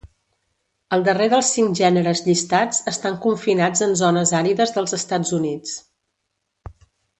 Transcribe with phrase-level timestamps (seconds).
[0.95, 5.79] El darrer dels cinc gèneres llistats estan confinats en zones àrides dels Estats Units.